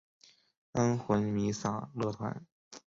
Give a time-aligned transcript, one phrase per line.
[0.73, 2.43] 安魂弥撒乐团。